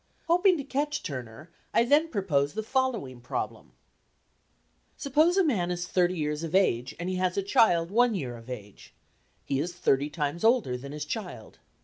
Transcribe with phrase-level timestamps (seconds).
[0.25, 3.73] Hoping to catch Turner I then proposed the following problem:
[4.97, 8.35] "Suppose a man is thirty years of age and he has a child one year
[8.35, 8.95] of age;
[9.45, 11.59] he is thirty times older than his child.